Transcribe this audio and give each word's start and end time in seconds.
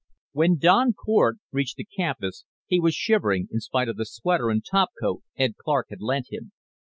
When 0.31 0.57
Don 0.57 0.93
Cort 0.93 1.37
reached 1.51 1.75
the 1.75 1.85
campus 1.85 2.43
he 2.65 2.79
was 2.79 2.95
shivering, 2.95 3.47
in 3.51 3.59
spite 3.59 3.87
of 3.87 3.97
the 3.97 4.05
sweater 4.07 4.49
and 4.49 4.65
topcoat 4.65 5.21
Ed 5.37 5.57
Clark 5.57 5.89
had 5.91 6.01
lent 6.01 6.31
him. 6.33 6.53